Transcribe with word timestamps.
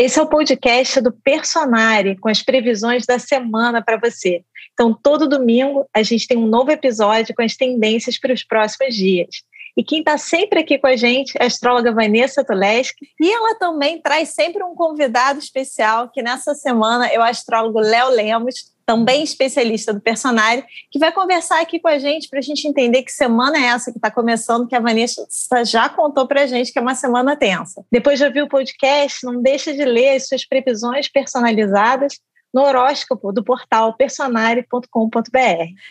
Esse 0.00 0.20
é 0.20 0.22
o 0.22 0.28
podcast 0.28 1.00
do 1.00 1.10
Personare, 1.10 2.16
com 2.20 2.28
as 2.28 2.40
previsões 2.40 3.04
da 3.04 3.18
semana 3.18 3.82
para 3.82 3.96
você. 3.96 4.44
Então, 4.72 4.94
todo 4.94 5.28
domingo 5.28 5.88
a 5.92 6.04
gente 6.04 6.28
tem 6.28 6.38
um 6.38 6.46
novo 6.46 6.70
episódio 6.70 7.34
com 7.34 7.42
as 7.42 7.56
tendências 7.56 8.16
para 8.16 8.32
os 8.32 8.44
próximos 8.44 8.94
dias. 8.94 9.42
E 9.76 9.82
quem 9.82 9.98
está 9.98 10.16
sempre 10.16 10.60
aqui 10.60 10.78
com 10.78 10.86
a 10.86 10.94
gente 10.94 11.36
é 11.36 11.42
a 11.42 11.46
astróloga 11.48 11.90
Vanessa 11.90 12.44
Tuleski. 12.44 13.08
E 13.20 13.28
ela 13.28 13.56
também 13.56 14.00
traz 14.00 14.28
sempre 14.28 14.62
um 14.62 14.72
convidado 14.72 15.40
especial, 15.40 16.08
que 16.10 16.22
nessa 16.22 16.54
semana 16.54 17.08
é 17.08 17.18
o 17.18 17.22
astrólogo 17.22 17.80
Léo 17.80 18.10
Lemos, 18.10 18.72
também 18.88 19.22
especialista 19.22 19.92
do 19.92 20.00
personagem, 20.00 20.64
que 20.90 20.98
vai 20.98 21.12
conversar 21.12 21.60
aqui 21.60 21.78
com 21.78 21.88
a 21.88 21.98
gente 21.98 22.26
para 22.26 22.38
a 22.38 22.42
gente 22.42 22.66
entender 22.66 23.02
que 23.02 23.12
semana 23.12 23.58
é 23.58 23.64
essa 23.64 23.92
que 23.92 23.98
está 23.98 24.10
começando, 24.10 24.66
que 24.66 24.74
a 24.74 24.80
Vanessa 24.80 25.26
já 25.62 25.90
contou 25.90 26.26
para 26.26 26.44
a 26.44 26.46
gente 26.46 26.72
que 26.72 26.78
é 26.78 26.80
uma 26.80 26.94
semana 26.94 27.36
tensa. 27.36 27.84
Depois 27.92 28.18
de 28.18 28.24
ouvir 28.24 28.40
o 28.40 28.48
podcast, 28.48 29.26
não 29.26 29.42
deixa 29.42 29.74
de 29.74 29.84
ler 29.84 30.16
as 30.16 30.26
suas 30.26 30.42
previsões 30.42 31.06
personalizadas 31.06 32.18
no 32.52 32.62
horóscopo 32.62 33.30
do 33.30 33.44
portal 33.44 33.92
personare.com.br. 33.92 34.88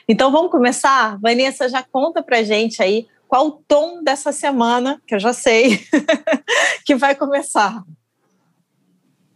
Então 0.10 0.32
vamos 0.32 0.50
começar? 0.50 1.20
Vanessa, 1.20 1.70
já 1.70 1.84
conta 1.84 2.24
para 2.24 2.40
a 2.40 2.44
gente 2.44 2.82
aí 2.82 3.05
qual 3.27 3.46
o 3.46 3.52
tom 3.52 4.02
dessa 4.04 4.32
semana, 4.32 5.00
que 5.05 5.14
eu 5.14 5.20
já 5.20 5.34
sei, 5.34 5.86
que 6.84 6.96
vai 6.96 7.14
começar. 7.14 7.84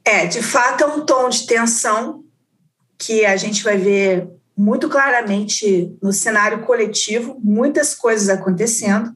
É, 0.04 0.26
de 0.26 0.41
fato 0.41 0.84
é 0.84 0.88
um 0.88 1.05
tom 1.05 1.30
de 1.30 1.46
tensão, 1.46 2.24
que 3.02 3.26
a 3.26 3.36
gente 3.36 3.64
vai 3.64 3.78
ver 3.78 4.30
muito 4.55 4.88
claramente 4.88 5.91
no 6.04 6.14
cenário 6.14 6.62
coletivo, 6.62 7.36
muitas 7.44 7.96
coisas 7.96 8.30
acontecendo. 8.30 9.16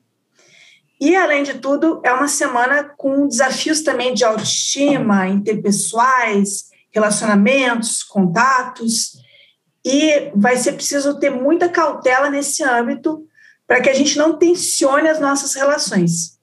E, 0.99 1.15
além 1.15 1.43
de 1.43 1.59
tudo, 1.59 2.01
é 2.03 2.11
uma 2.11 2.27
semana 2.27 2.83
com 2.97 3.27
desafios 3.27 3.83
também 3.83 4.15
de 4.15 4.23
autoestima, 4.23 5.27
interpessoais, 5.27 6.69
relacionamentos, 6.91 8.01
contatos. 8.01 9.17
E 9.85 10.31
vai 10.35 10.57
ser 10.57 10.71
preciso 10.71 11.19
ter 11.19 11.29
muita 11.29 11.69
cautela 11.69 12.27
nesse 12.27 12.63
âmbito 12.63 13.23
para 13.67 13.81
que 13.81 13.89
a 13.89 13.93
gente 13.93 14.17
não 14.17 14.35
tensione 14.35 15.07
as 15.07 15.19
nossas 15.19 15.53
relações. 15.53 16.39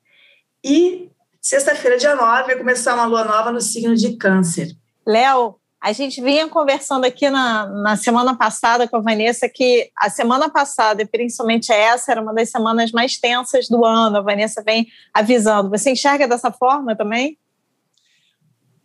E 0.62 1.10
sexta-feira, 1.40 1.98
dia 1.98 2.14
9, 2.14 2.44
vai 2.44 2.56
começar 2.56 2.94
uma 2.94 3.06
lua 3.06 3.24
nova 3.24 3.50
no 3.50 3.60
signo 3.60 3.96
de 3.96 4.16
Câncer. 4.16 4.76
Léo, 5.04 5.56
a 5.82 5.92
gente 5.92 6.22
vinha 6.22 6.48
conversando 6.48 7.04
aqui 7.04 7.28
na, 7.28 7.66
na 7.66 7.96
semana 7.96 8.36
passada 8.36 8.86
com 8.86 8.98
a 8.98 9.00
Vanessa 9.00 9.48
que 9.48 9.90
a 9.98 10.08
semana 10.08 10.48
passada, 10.48 11.02
e 11.02 11.06
principalmente 11.06 11.72
essa, 11.72 12.12
era 12.12 12.22
uma 12.22 12.32
das 12.32 12.50
semanas 12.50 12.92
mais 12.92 13.18
tensas 13.18 13.68
do 13.68 13.84
ano. 13.84 14.18
A 14.18 14.20
Vanessa 14.20 14.62
vem 14.62 14.86
avisando. 15.12 15.68
Você 15.70 15.90
enxerga 15.90 16.28
dessa 16.28 16.52
forma 16.52 16.94
também? 16.94 17.36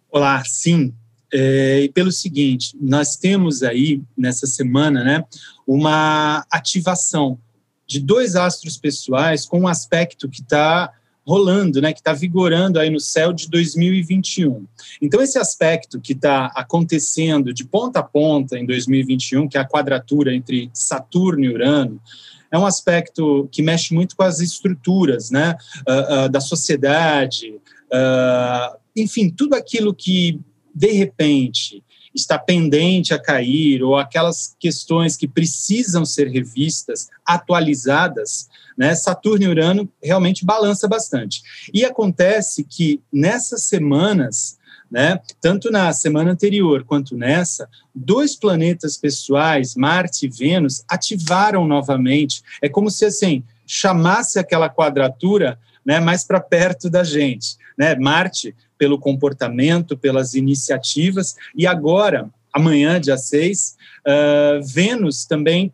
Olá, 0.09 0.41
sim. 0.43 0.91
É, 1.31 1.81
e 1.81 1.89
pelo 1.89 2.11
seguinte, 2.11 2.75
nós 2.81 3.15
temos 3.15 3.61
aí 3.61 4.01
nessa 4.17 4.47
semana, 4.47 5.03
né, 5.03 5.23
uma 5.67 6.43
ativação 6.49 7.37
de 7.85 7.99
dois 7.99 8.35
astros 8.35 8.75
pessoais 8.75 9.45
com 9.45 9.59
um 9.59 9.67
aspecto 9.67 10.27
que 10.27 10.41
está 10.41 10.91
rolando, 11.27 11.81
né, 11.81 11.91
que 11.91 11.99
está 11.99 12.13
vigorando 12.13 12.79
aí 12.79 12.89
no 12.89 13.01
céu 13.01 13.33
de 13.33 13.49
2021. 13.49 14.65
Então, 15.01 15.21
esse 15.21 15.37
aspecto 15.37 15.99
que 15.99 16.13
está 16.13 16.45
acontecendo 16.55 17.53
de 17.53 17.65
ponta 17.65 17.99
a 17.99 18.03
ponta 18.03 18.57
em 18.57 18.65
2021, 18.65 19.49
que 19.49 19.57
é 19.57 19.59
a 19.59 19.67
quadratura 19.67 20.33
entre 20.33 20.69
Saturno 20.73 21.43
e 21.43 21.49
Urano, 21.49 22.01
é 22.49 22.57
um 22.57 22.65
aspecto 22.65 23.49
que 23.51 23.61
mexe 23.61 23.93
muito 23.93 24.15
com 24.15 24.23
as 24.23 24.39
estruturas 24.39 25.29
né, 25.29 25.57
uh, 25.85 26.25
uh, 26.25 26.29
da 26.29 26.39
sociedade, 26.39 27.49
uh, 27.91 28.77
enfim, 28.95 29.29
tudo 29.29 29.53
aquilo 29.53 29.93
que, 29.93 30.39
de 30.73 30.93
repente, 30.93 31.83
está 32.15 32.39
pendente 32.39 33.13
a 33.13 33.19
cair, 33.19 33.83
ou 33.83 33.97
aquelas 33.97 34.55
questões 34.57 35.17
que 35.17 35.27
precisam 35.27 36.05
ser 36.05 36.29
revistas, 36.29 37.09
atualizadas, 37.25 38.47
né, 38.77 38.93
Saturno 38.93 39.45
e 39.45 39.47
Urano 39.47 39.89
realmente 40.01 40.45
balança 40.45 40.87
bastante. 40.87 41.41
E 41.73 41.83
acontece 41.83 42.63
que 42.63 43.01
nessas 43.11 43.63
semanas, 43.63 44.57
né, 44.89 45.19
tanto 45.41 45.71
na 45.71 45.91
semana 45.91 46.31
anterior 46.31 46.83
quanto 46.83 47.17
nessa, 47.17 47.67
dois 47.93 48.35
planetas 48.35 48.95
pessoais, 48.97 49.75
Marte 49.75 50.27
e 50.27 50.29
Vênus, 50.29 50.83
ativaram 50.87 51.67
novamente. 51.67 52.43
É 52.61 52.69
como 52.69 52.91
se 52.91 53.05
assim 53.05 53.43
chamasse 53.65 54.37
aquela 54.39 54.69
quadratura 54.69 55.59
né, 55.85 55.99
mais 55.99 56.23
para 56.23 56.39
perto 56.39 56.89
da 56.89 57.03
gente. 57.03 57.57
Né? 57.77 57.95
Marte 57.95 58.55
pelo 58.77 58.99
comportamento, 58.99 59.97
pelas 59.97 60.35
iniciativas, 60.35 61.35
e 61.55 61.65
agora, 61.65 62.29
amanhã, 62.53 63.01
dia 63.01 63.17
6, 63.17 63.75
uh, 64.05 64.63
Vênus 64.63 65.25
também 65.25 65.73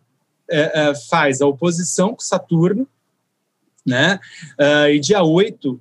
uh, 0.50 0.90
uh, 0.90 1.08
faz 1.10 1.42
a 1.42 1.46
oposição 1.46 2.14
com 2.14 2.20
Saturno, 2.20 2.88
né? 3.84 4.18
Uh, 4.58 4.88
e 4.88 5.00
dia 5.00 5.22
8, 5.22 5.72
uh, 5.72 5.80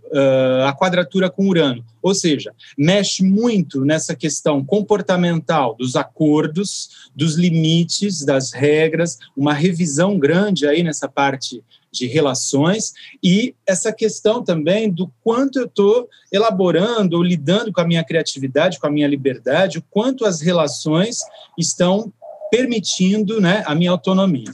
a 0.67 0.75
quadratura 0.75 1.29
com 1.29 1.47
Urano. 1.47 1.83
Ou 2.01 2.13
seja, 2.13 2.53
mexe 2.77 3.23
muito 3.23 3.85
nessa 3.85 4.13
questão 4.13 4.63
comportamental 4.63 5.75
dos 5.75 5.95
acordos, 5.95 7.09
dos 7.15 7.35
limites, 7.35 8.25
das 8.25 8.51
regras, 8.51 9.17
uma 9.37 9.53
revisão 9.53 10.19
grande 10.19 10.67
aí 10.67 10.83
nessa 10.83 11.07
parte 11.07 11.63
de 11.93 12.07
relações 12.07 12.91
e 13.23 13.53
essa 13.67 13.93
questão 13.93 14.43
também 14.43 14.89
do 14.89 15.09
quanto 15.23 15.59
eu 15.59 15.65
estou 15.65 16.09
elaborando 16.31 17.15
ou 17.15 17.23
lidando 17.23 17.71
com 17.71 17.79
a 17.79 17.85
minha 17.85 18.03
criatividade, 18.03 18.79
com 18.79 18.87
a 18.87 18.91
minha 18.91 19.07
liberdade, 19.07 19.77
o 19.77 19.83
quanto 19.91 20.25
as 20.25 20.41
relações 20.41 21.19
estão 21.57 22.11
permitindo 22.49 23.39
né, 23.39 23.63
a 23.65 23.75
minha 23.75 23.91
autonomia. 23.91 24.51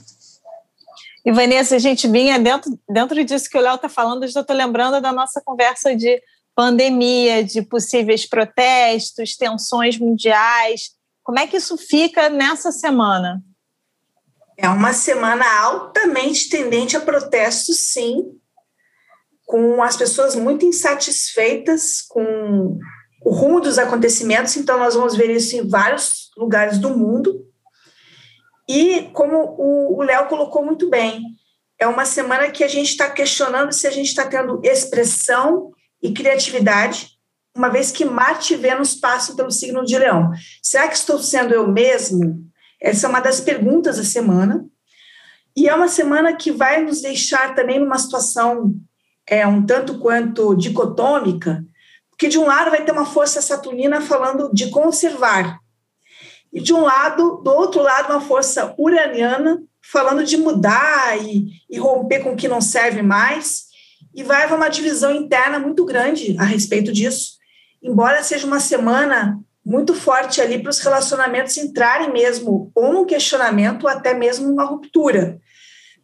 E 1.24 1.32
Vanessa, 1.32 1.76
a 1.76 1.78
gente 1.78 2.08
vinha 2.08 2.38
dentro, 2.38 2.78
dentro 2.88 3.24
disso 3.24 3.48
que 3.50 3.58
o 3.58 3.60
Léo 3.60 3.74
está 3.74 3.88
falando, 3.88 4.22
eu 4.22 4.28
já 4.28 4.40
estou 4.40 4.56
lembrando 4.56 5.00
da 5.00 5.12
nossa 5.12 5.40
conversa 5.44 5.94
de 5.94 6.20
pandemia, 6.54 7.44
de 7.44 7.62
possíveis 7.62 8.26
protestos, 8.26 9.36
tensões 9.36 9.98
mundiais. 9.98 10.90
Como 11.22 11.38
é 11.38 11.46
que 11.46 11.56
isso 11.56 11.76
fica 11.76 12.28
nessa 12.28 12.72
semana? 12.72 13.42
É 14.56 14.68
uma 14.68 14.92
semana 14.92 15.44
altamente 15.60 16.48
tendente 16.48 16.96
a 16.96 17.00
protestos, 17.00 17.78
sim, 17.92 18.24
com 19.46 19.82
as 19.82 19.96
pessoas 19.96 20.34
muito 20.34 20.66
insatisfeitas 20.66 22.02
com 22.02 22.78
o 23.22 23.30
rumo 23.30 23.60
dos 23.60 23.78
acontecimentos. 23.78 24.56
Então, 24.56 24.78
nós 24.78 24.94
vamos 24.94 25.16
ver 25.16 25.30
isso 25.30 25.56
em 25.56 25.66
vários 25.66 26.30
lugares 26.36 26.78
do 26.78 26.90
mundo. 26.90 27.49
E 28.72 29.10
como 29.12 29.56
o 29.58 30.00
Léo 30.00 30.28
colocou 30.28 30.64
muito 30.64 30.88
bem, 30.88 31.24
é 31.76 31.88
uma 31.88 32.04
semana 32.04 32.52
que 32.52 32.62
a 32.62 32.68
gente 32.68 32.90
está 32.90 33.10
questionando 33.10 33.72
se 33.72 33.84
a 33.84 33.90
gente 33.90 34.06
está 34.06 34.28
tendo 34.28 34.60
expressão 34.62 35.72
e 36.00 36.12
criatividade, 36.12 37.18
uma 37.52 37.68
vez 37.68 37.90
que 37.90 38.04
Marte 38.04 38.54
e 38.54 38.56
Vênus 38.56 38.94
passam 38.94 39.34
pelo 39.34 39.50
signo 39.50 39.84
de 39.84 39.98
Leão. 39.98 40.30
Será 40.62 40.86
que 40.86 40.94
estou 40.94 41.18
sendo 41.18 41.52
eu 41.52 41.66
mesmo? 41.66 42.44
Essa 42.80 43.08
é 43.08 43.10
uma 43.10 43.18
das 43.18 43.40
perguntas 43.40 43.96
da 43.96 44.04
semana. 44.04 44.64
E 45.56 45.68
é 45.68 45.74
uma 45.74 45.88
semana 45.88 46.32
que 46.36 46.52
vai 46.52 46.80
nos 46.80 47.02
deixar 47.02 47.56
também 47.56 47.80
numa 47.80 47.98
situação 47.98 48.72
é, 49.26 49.44
um 49.48 49.66
tanto 49.66 49.98
quanto 49.98 50.54
dicotômica, 50.54 51.64
porque 52.08 52.28
de 52.28 52.38
um 52.38 52.46
lado 52.46 52.70
vai 52.70 52.84
ter 52.84 52.92
uma 52.92 53.04
força 53.04 53.42
saturnina 53.42 54.00
falando 54.00 54.48
de 54.54 54.70
conservar, 54.70 55.58
e 56.52 56.60
de 56.60 56.72
um 56.72 56.80
lado, 56.80 57.40
do 57.42 57.50
outro 57.50 57.82
lado, 57.82 58.10
uma 58.10 58.20
força 58.20 58.74
uraniana 58.76 59.62
falando 59.80 60.24
de 60.24 60.36
mudar 60.36 61.16
e, 61.22 61.46
e 61.68 61.78
romper 61.78 62.20
com 62.20 62.32
o 62.32 62.36
que 62.36 62.48
não 62.48 62.60
serve 62.60 63.02
mais, 63.02 63.64
e 64.14 64.22
vai 64.22 64.42
haver 64.42 64.54
uma 64.54 64.68
divisão 64.68 65.14
interna 65.14 65.58
muito 65.58 65.84
grande 65.84 66.36
a 66.38 66.44
respeito 66.44 66.92
disso, 66.92 67.38
embora 67.82 68.22
seja 68.22 68.46
uma 68.46 68.60
semana 68.60 69.38
muito 69.64 69.94
forte 69.94 70.40
ali 70.40 70.60
para 70.60 70.70
os 70.70 70.80
relacionamentos 70.80 71.56
entrarem 71.56 72.12
mesmo 72.12 72.70
ou 72.74 72.92
num 72.92 73.04
questionamento 73.04 73.84
ou 73.84 73.88
até 73.88 74.14
mesmo 74.14 74.48
numa 74.48 74.64
ruptura. 74.64 75.38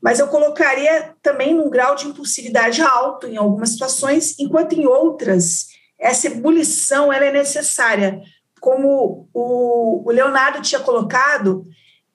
Mas 0.01 0.21
eu 0.21 0.29
colocaria 0.29 1.15
também 1.23 1.55
num 1.55 1.71
grau 1.71 1.97
de 1.97 2.07
impulsividade 2.07 2.81
alto 2.83 3.27
em 3.27 3.37
algumas 3.37 3.71
situações, 3.71 4.39
enquanto 4.39 4.75
em 4.75 4.87
outras 4.87 5.67
essa 5.99 6.27
ebulição 6.27 7.13
ela 7.13 7.25
é 7.25 7.33
necessária 7.33 8.21
como 8.61 9.29
o, 9.33 10.03
o 10.07 10.11
Leonardo 10.11 10.63
tinha 10.63 10.81
colocado, 10.81 11.67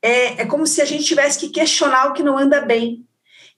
é, 0.01 0.41
é 0.41 0.45
como 0.45 0.65
se 0.65 0.81
a 0.81 0.85
gente 0.85 1.03
tivesse 1.03 1.39
que 1.39 1.49
questionar 1.49 2.07
o 2.07 2.13
que 2.13 2.23
não 2.23 2.37
anda 2.37 2.61
bem. 2.61 3.05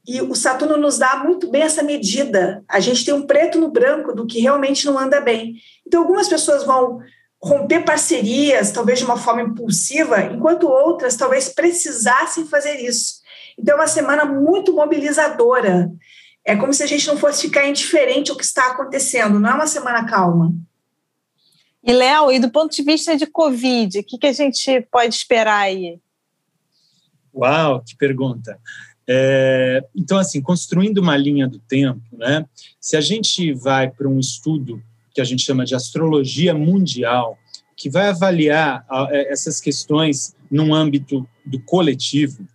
E 0.06 0.22
o 0.22 0.36
Saturno 0.36 0.76
nos 0.76 0.98
dá 0.98 1.16
muito 1.18 1.50
bem 1.50 1.62
essa 1.62 1.82
medida. 1.82 2.64
A 2.68 2.80
gente 2.82 3.06
tem 3.06 3.14
um 3.14 3.26
preto 3.26 3.58
no 3.58 3.72
branco 3.72 4.14
do 4.14 4.28
que 4.28 4.42
realmente 4.42 4.86
não 4.86 5.00
anda 5.00 5.22
bem. 5.22 5.56
Então, 5.88 6.02
algumas 6.02 6.28
pessoas 6.28 6.66
vão 6.66 7.00
romper 7.42 7.86
parcerias, 7.86 8.72
talvez 8.72 9.00
de 9.00 9.06
uma 9.06 9.18
forma 9.18 9.42
impulsiva, 9.42 10.22
enquanto 10.22 10.68
outras 10.68 11.16
talvez 11.16 11.50
precisassem 11.50 12.46
fazer 12.46 12.76
isso. 12.82 13.22
Então, 13.58 13.76
é 13.76 13.80
uma 13.80 13.88
semana 13.88 14.26
muito 14.26 14.74
mobilizadora. 14.74 15.90
É 16.46 16.56
como 16.56 16.74
se 16.74 16.84
a 16.84 16.88
gente 16.88 17.08
não 17.08 17.18
fosse 17.18 17.44
ficar 17.44 17.66
indiferente 17.66 18.30
ao 18.30 18.38
que 18.38 18.44
está 18.44 18.72
acontecendo. 18.72 19.40
Não 19.40 19.52
é 19.52 19.54
uma 19.54 19.68
semana 19.68 20.06
calma. 20.06 20.54
E, 21.84 21.92
Léo, 21.92 22.32
e 22.32 22.40
do 22.40 22.50
ponto 22.50 22.74
de 22.74 22.82
vista 22.82 23.18
de 23.18 23.28
Covid, 23.28 24.00
o 24.00 24.04
que, 24.04 24.18
que 24.18 24.28
a 24.28 24.32
gente 24.32 24.82
pode 24.90 25.14
esperar 25.14 25.60
aí? 25.60 26.00
Uau, 27.36 27.84
que 27.84 27.96
pergunta. 27.98 28.58
É, 29.08 29.84
então, 29.94 30.18
assim, 30.18 30.42
construindo 30.42 31.00
uma 31.00 31.18
linha 31.18 31.48
do 31.48 31.60
tempo, 31.60 32.02
né? 32.14 32.46
Se 32.80 32.96
a 32.96 33.02
gente 33.02 33.54
vai 33.54 33.90
para 33.90 34.08
um 34.08 34.18
estudo 34.18 34.82
que 35.14 35.20
a 35.20 35.26
gente 35.26 35.44
chama 35.44 35.66
de 35.66 35.76
astrologia 35.76 36.54
mundial, 36.54 37.38
que 37.76 37.90
vai 37.90 38.08
avaliar 38.08 38.86
é, 39.12 39.32
essas 39.32 39.60
questões 39.60 40.36
num 40.50 40.74
âmbito 40.74 41.28
do 41.46 41.60
coletivo, 41.60 42.48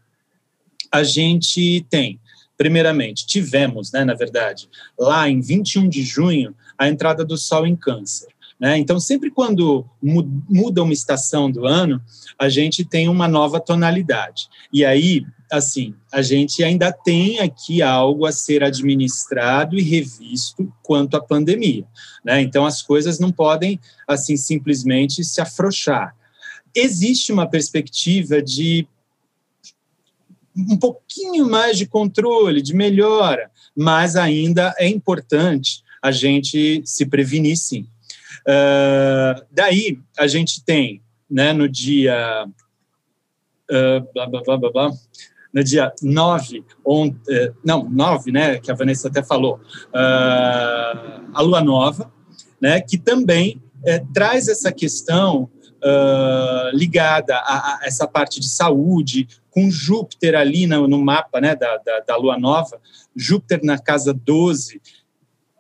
a 0.91 1.03
gente 1.03 1.85
tem, 1.91 2.19
primeiramente, 2.57 3.27
tivemos, 3.27 3.93
né, 3.93 4.05
na 4.05 4.15
verdade, 4.15 4.71
lá 4.99 5.29
em 5.29 5.41
21 5.41 5.87
de 5.87 6.03
junho, 6.03 6.57
a 6.79 6.89
entrada 6.89 7.27
do 7.27 7.37
Sol 7.37 7.67
em 7.67 7.77
Câncer. 7.77 8.29
Né? 8.61 8.77
Então, 8.79 8.99
sempre 8.99 9.31
quando 9.31 9.87
muda 10.03 10.83
uma 10.83 10.93
estação 10.93 11.51
do 11.51 11.65
ano, 11.65 12.03
a 12.39 12.49
gente 12.49 12.85
tem 12.85 13.09
uma 13.09 13.29
nova 13.29 13.61
tonalidade. 13.61 14.49
E 14.73 14.85
aí, 14.85 15.25
assim, 15.51 15.95
a 16.13 16.23
gente 16.23 16.65
ainda 16.65 16.93
tem 16.93 17.39
aqui 17.39 17.83
algo 17.83 18.27
a 18.27 18.33
ser 18.33 18.65
administrado 18.65 19.79
e 19.79 19.83
revisto 19.83 20.73
quanto 20.83 21.17
à 21.17 21.21
pandemia. 21.21 21.85
Né? 22.25 22.41
Então, 22.41 22.67
as 22.67 22.83
coisas 22.83 23.21
não 23.21 23.31
podem, 23.31 23.79
assim, 24.07 24.37
simplesmente 24.37 25.23
se 25.23 25.41
afrouxar. 25.41 26.17
Existe 26.75 27.33
uma 27.33 27.49
perspectiva 27.49 28.43
de 28.43 28.87
um 30.57 30.77
pouquinho 30.77 31.49
mais 31.49 31.79
de 31.79 31.87
controle, 31.87 32.61
de 32.61 32.75
melhora, 32.75 33.49
mas 33.77 34.17
ainda 34.17 34.75
é 34.77 34.89
importante 34.89 35.85
a 36.03 36.11
gente 36.11 36.83
se 36.85 37.07
prevenir, 37.07 37.57
sim. 37.57 37.87
Uh, 38.47 39.45
daí, 39.51 39.99
a 40.19 40.27
gente 40.27 40.65
tem, 40.65 41.03
né, 41.31 41.53
no 41.53 41.69
dia. 41.69 42.47
Uh, 43.71 44.13
blá, 44.15 44.27
blá, 44.27 44.43
blá, 44.43 44.57
blá, 44.57 44.73
blá, 44.73 44.91
no 45.53 45.63
dia 45.63 45.93
9, 46.03 46.65
on, 46.85 47.09
uh, 47.09 47.55
não, 47.65 47.89
9, 47.89 48.33
né, 48.33 48.59
que 48.59 48.71
a 48.71 48.75
Vanessa 48.75 49.09
até 49.09 49.23
falou, 49.23 49.61
uh, 49.89 51.31
a 51.35 51.41
lua 51.43 51.63
nova, 51.63 52.11
né, 52.61 52.81
que 52.81 52.99
também 52.99 53.63
eh, 53.85 54.03
traz 54.13 54.49
essa 54.49 54.73
questão 54.73 55.49
ligada 56.75 57.37
a, 57.37 57.75
a, 57.75 57.81
essa 57.85 58.05
parte 58.09 58.41
de 58.41 58.49
saúde, 58.49 59.29
com 59.49 59.71
Júpiter 59.71 60.35
ali 60.35 60.67
no, 60.67 60.89
no 60.89 60.99
mapa 61.05 61.41
né, 61.41 61.55
da, 61.55 61.77
da, 61.77 62.01
da 62.01 62.17
lua 62.17 62.37
nova, 62.37 62.81
Júpiter 63.15 63.61
na 63.63 63.79
casa 63.79 64.13
12, 64.13 64.81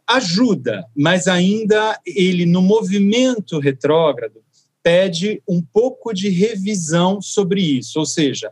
ajuda, 0.08 0.84
mas 0.96 1.26
ainda 1.26 2.00
ele, 2.06 2.46
no 2.46 2.62
movimento 2.62 3.58
retrógrado, 3.58 4.42
pede 4.82 5.42
um 5.46 5.60
pouco 5.60 6.14
de 6.14 6.30
revisão 6.30 7.20
sobre 7.20 7.60
isso, 7.60 7.98
ou 7.98 8.06
seja, 8.06 8.50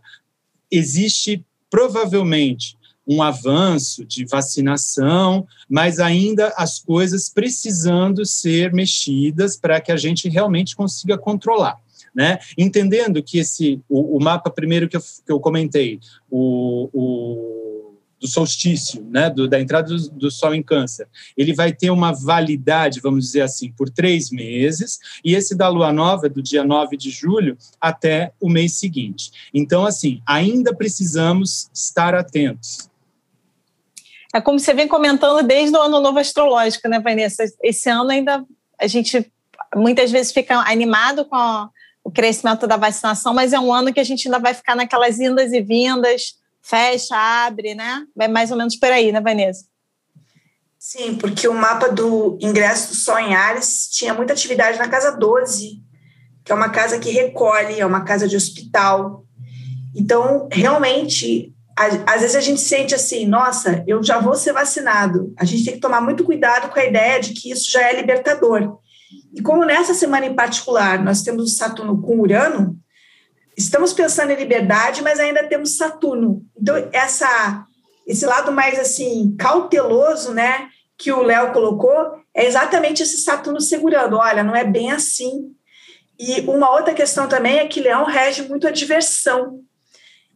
existe 0.70 1.44
provavelmente 1.70 2.76
um 3.06 3.22
avanço 3.22 4.04
de 4.04 4.26
vacinação, 4.26 5.46
mas 5.68 6.00
ainda 6.00 6.52
as 6.56 6.78
coisas 6.78 7.28
precisando 7.30 8.26
ser 8.26 8.72
mexidas 8.72 9.56
para 9.56 9.80
que 9.80 9.92
a 9.92 9.96
gente 9.96 10.28
realmente 10.28 10.74
consiga 10.74 11.16
controlar. 11.16 11.78
Né? 12.14 12.38
Entendendo 12.56 13.22
que 13.22 13.38
esse 13.38 13.80
o, 13.88 14.16
o 14.16 14.20
mapa 14.20 14.50
primeiro 14.50 14.88
que 14.88 14.96
eu, 14.96 15.00
que 15.00 15.30
eu 15.30 15.38
comentei, 15.38 16.00
o, 16.30 16.88
o 16.92 17.55
do 18.26 18.32
solstício, 18.32 19.06
né, 19.08 19.30
do, 19.30 19.48
da 19.48 19.60
entrada 19.60 19.88
do, 19.88 20.10
do, 20.10 20.30
Sol 20.30 20.54
em 20.54 20.62
Câncer, 20.62 21.08
ele 21.36 21.54
vai 21.54 21.72
ter 21.72 21.90
uma 21.90 22.12
validade, 22.12 23.00
vamos 23.00 23.24
dizer 23.24 23.42
assim, 23.42 23.70
por 23.70 23.88
três 23.88 24.30
meses, 24.30 24.98
e 25.24 25.34
esse 25.34 25.54
da 25.54 25.68
Lua 25.68 25.92
Nova, 25.92 26.28
do 26.28 26.42
dia 26.42 26.64
9 26.64 26.96
de 26.96 27.10
julho 27.10 27.56
até 27.80 28.32
o 28.40 28.48
mês 28.48 28.72
seguinte. 28.72 29.30
Então, 29.54 29.86
assim, 29.86 30.20
ainda 30.26 30.74
precisamos 30.74 31.70
estar 31.72 32.14
atentos. 32.14 32.90
É 34.34 34.40
como 34.40 34.58
você 34.58 34.74
vem 34.74 34.88
comentando 34.88 35.46
desde 35.46 35.76
o 35.76 35.80
Ano 35.80 36.00
Novo 36.00 36.18
Astrológico, 36.18 36.88
né, 36.88 36.98
Vanessa? 36.98 37.44
Esse 37.62 37.88
ano 37.88 38.10
ainda 38.10 38.44
a 38.78 38.86
gente 38.86 39.30
muitas 39.74 40.10
vezes 40.10 40.32
fica 40.32 40.58
animado 40.58 41.24
com 41.24 41.36
a, 41.36 41.70
o 42.04 42.10
crescimento 42.10 42.66
da 42.66 42.76
vacinação, 42.76 43.32
mas 43.32 43.52
é 43.52 43.58
um 43.58 43.72
ano 43.72 43.92
que 43.92 44.00
a 44.00 44.04
gente 44.04 44.26
ainda 44.26 44.38
vai 44.38 44.52
ficar 44.52 44.74
naquelas 44.74 45.18
indas 45.18 45.52
e 45.52 45.62
vindas, 45.62 46.34
fecha, 46.68 47.16
abre, 47.16 47.74
né? 47.74 48.04
É 48.18 48.28
mais 48.28 48.50
ou 48.50 48.56
menos 48.56 48.76
por 48.76 48.90
aí, 48.90 49.12
né, 49.12 49.20
Vanessa? 49.20 49.64
Sim, 50.78 51.16
porque 51.16 51.48
o 51.48 51.54
mapa 51.54 51.88
do 51.88 52.38
ingresso 52.40 52.88
do 52.88 52.94
Sol 52.94 53.18
em 53.18 53.34
Ares 53.34 53.88
tinha 53.90 54.14
muita 54.14 54.32
atividade 54.32 54.78
na 54.78 54.88
casa 54.88 55.12
12, 55.12 55.82
que 56.44 56.52
é 56.52 56.54
uma 56.54 56.68
casa 56.68 56.98
que 56.98 57.10
recolhe, 57.10 57.80
é 57.80 57.86
uma 57.86 58.04
casa 58.04 58.28
de 58.28 58.36
hospital. 58.36 59.24
Então, 59.94 60.48
realmente, 60.52 61.52
às 61.76 62.20
vezes 62.20 62.36
a 62.36 62.40
gente 62.40 62.60
sente 62.60 62.94
assim, 62.94 63.26
nossa, 63.26 63.84
eu 63.86 64.02
já 64.02 64.18
vou 64.18 64.34
ser 64.34 64.52
vacinado. 64.52 65.32
A 65.38 65.44
gente 65.44 65.64
tem 65.64 65.74
que 65.74 65.80
tomar 65.80 66.00
muito 66.00 66.24
cuidado 66.24 66.70
com 66.70 66.78
a 66.78 66.84
ideia 66.84 67.20
de 67.20 67.32
que 67.32 67.50
isso 67.50 67.70
já 67.70 67.82
é 67.82 67.96
libertador. 67.96 68.78
E 69.34 69.42
como 69.42 69.64
nessa 69.64 69.94
semana 69.94 70.26
em 70.26 70.34
particular 70.34 71.02
nós 71.02 71.22
temos 71.22 71.52
o 71.52 71.56
Saturno 71.56 72.00
com 72.00 72.20
Urano, 72.20 72.78
estamos 73.56 73.92
pensando 73.92 74.30
em 74.30 74.36
liberdade, 74.36 75.02
mas 75.02 75.18
ainda 75.18 75.48
temos 75.48 75.76
Saturno. 75.76 76.44
Então, 76.60 76.76
essa, 76.92 77.64
esse 78.06 78.26
lado 78.26 78.52
mais 78.52 78.78
assim 78.78 79.34
cauteloso, 79.38 80.32
né, 80.32 80.68
que 80.98 81.10
o 81.10 81.22
Léo 81.22 81.52
colocou, 81.52 82.20
é 82.34 82.46
exatamente 82.46 83.02
esse 83.02 83.18
Saturno 83.18 83.60
segurando. 83.60 84.16
Olha, 84.16 84.44
não 84.44 84.54
é 84.54 84.64
bem 84.64 84.92
assim. 84.92 85.54
E 86.18 86.40
uma 86.42 86.70
outra 86.70 86.94
questão 86.94 87.28
também 87.28 87.58
é 87.58 87.66
que 87.66 87.80
Leão 87.80 88.04
rege 88.04 88.42
muito 88.42 88.66
a 88.66 88.70
diversão. 88.70 89.60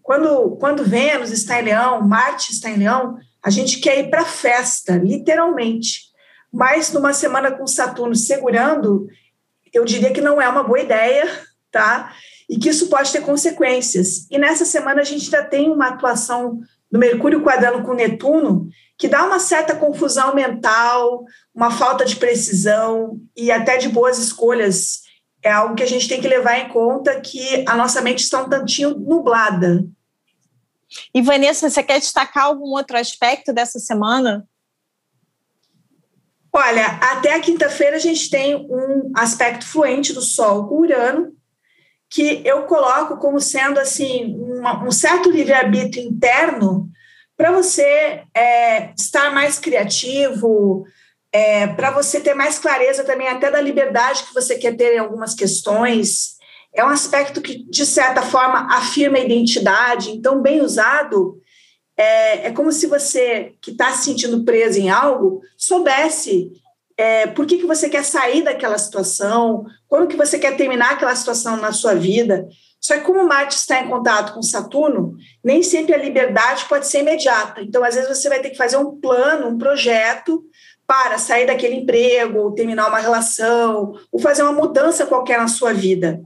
Quando, 0.02 0.56
quando 0.56 0.84
Vênus 0.84 1.30
está 1.30 1.60
em 1.60 1.64
Leão, 1.64 2.06
Marte 2.06 2.52
está 2.52 2.70
em 2.70 2.78
Leão, 2.78 3.16
a 3.42 3.50
gente 3.50 3.78
quer 3.80 3.98
ir 3.98 4.10
para 4.10 4.22
a 4.22 4.26
festa, 4.26 4.96
literalmente. 4.96 6.10
Mas 6.52 6.92
numa 6.92 7.12
semana 7.12 7.50
com 7.50 7.66
Saturno 7.66 8.14
segurando, 8.14 9.06
eu 9.72 9.84
diria 9.84 10.12
que 10.12 10.20
não 10.20 10.40
é 10.40 10.48
uma 10.48 10.64
boa 10.64 10.80
ideia, 10.80 11.26
tá? 11.70 12.12
e 12.50 12.58
que 12.58 12.68
isso 12.68 12.88
pode 12.88 13.12
ter 13.12 13.20
consequências. 13.20 14.26
E 14.28 14.36
nessa 14.36 14.64
semana 14.64 15.02
a 15.02 15.04
gente 15.04 15.24
ainda 15.32 15.48
tem 15.48 15.70
uma 15.70 15.86
atuação 15.86 16.58
do 16.90 16.98
Mercúrio 16.98 17.42
quadrando 17.42 17.84
com 17.84 17.94
Netuno 17.94 18.68
que 18.98 19.08
dá 19.08 19.24
uma 19.24 19.38
certa 19.38 19.74
confusão 19.74 20.34
mental, 20.34 21.24
uma 21.54 21.70
falta 21.70 22.04
de 22.04 22.16
precisão 22.16 23.18
e 23.34 23.50
até 23.50 23.78
de 23.78 23.88
boas 23.88 24.18
escolhas. 24.18 25.00
É 25.42 25.50
algo 25.50 25.74
que 25.74 25.82
a 25.82 25.86
gente 25.86 26.06
tem 26.06 26.20
que 26.20 26.28
levar 26.28 26.58
em 26.58 26.68
conta 26.68 27.18
que 27.18 27.64
a 27.66 27.74
nossa 27.74 28.02
mente 28.02 28.18
está 28.18 28.42
um 28.42 28.48
tantinho 28.50 28.90
nublada. 28.98 29.86
E 31.14 31.22
Vanessa, 31.22 31.70
você 31.70 31.82
quer 31.82 31.98
destacar 31.98 32.44
algum 32.44 32.74
outro 32.74 32.98
aspecto 32.98 33.54
dessa 33.54 33.78
semana? 33.78 34.46
Olha, 36.52 36.86
até 37.00 37.32
a 37.32 37.40
quinta-feira 37.40 37.96
a 37.96 38.00
gente 38.00 38.28
tem 38.28 38.54
um 38.54 39.12
aspecto 39.14 39.64
fluente 39.64 40.12
do 40.12 40.20
Sol 40.20 40.68
com 40.68 40.80
Urano, 40.80 41.32
que 42.10 42.42
eu 42.44 42.64
coloco 42.64 43.16
como 43.18 43.40
sendo 43.40 43.78
assim 43.78 44.34
uma, 44.36 44.84
um 44.84 44.90
certo 44.90 45.30
livre-arbítrio 45.30 46.04
interno 46.04 46.90
para 47.36 47.52
você 47.52 48.24
é, 48.36 48.92
estar 48.98 49.32
mais 49.32 49.58
criativo, 49.58 50.84
é, 51.32 51.68
para 51.68 51.92
você 51.92 52.20
ter 52.20 52.34
mais 52.34 52.58
clareza 52.58 53.04
também 53.04 53.28
até 53.28 53.50
da 53.50 53.60
liberdade 53.60 54.24
que 54.24 54.34
você 54.34 54.58
quer 54.58 54.76
ter 54.76 54.96
em 54.96 54.98
algumas 54.98 55.34
questões. 55.34 56.36
É 56.74 56.84
um 56.84 56.88
aspecto 56.88 57.40
que, 57.40 57.64
de 57.70 57.86
certa 57.86 58.22
forma, 58.22 58.66
afirma 58.76 59.16
a 59.16 59.22
identidade. 59.22 60.10
Então, 60.10 60.42
bem 60.42 60.60
usado, 60.60 61.40
é, 61.96 62.48
é 62.48 62.52
como 62.52 62.72
se 62.72 62.86
você, 62.86 63.54
que 63.62 63.70
está 63.70 63.92
se 63.92 64.04
sentindo 64.04 64.44
preso 64.44 64.78
em 64.78 64.90
algo, 64.90 65.40
soubesse 65.56 66.50
é, 67.00 67.26
por 67.28 67.46
que, 67.46 67.56
que 67.56 67.66
você 67.66 67.88
quer 67.88 68.04
sair 68.04 68.42
daquela 68.42 68.76
situação, 68.76 69.64
quando 69.88 70.06
que 70.06 70.18
você 70.18 70.38
quer 70.38 70.54
terminar 70.54 70.92
aquela 70.92 71.14
situação 71.14 71.56
na 71.56 71.72
sua 71.72 71.94
vida. 71.94 72.46
Só 72.78 72.92
que 72.92 73.00
como 73.00 73.26
Marte 73.26 73.56
está 73.56 73.80
em 73.80 73.88
contato 73.88 74.34
com 74.34 74.42
Saturno, 74.42 75.14
nem 75.42 75.62
sempre 75.62 75.94
a 75.94 75.98
liberdade 75.98 76.66
pode 76.66 76.86
ser 76.86 77.00
imediata. 77.00 77.62
Então, 77.62 77.82
às 77.82 77.94
vezes, 77.94 78.18
você 78.18 78.28
vai 78.28 78.40
ter 78.40 78.50
que 78.50 78.56
fazer 78.56 78.76
um 78.76 79.00
plano, 79.00 79.48
um 79.48 79.56
projeto 79.56 80.44
para 80.86 81.16
sair 81.16 81.46
daquele 81.46 81.76
emprego, 81.76 82.38
ou 82.38 82.52
terminar 82.52 82.88
uma 82.88 82.98
relação, 82.98 83.94
ou 84.12 84.20
fazer 84.20 84.42
uma 84.42 84.52
mudança 84.52 85.06
qualquer 85.06 85.38
na 85.38 85.48
sua 85.48 85.72
vida. 85.72 86.20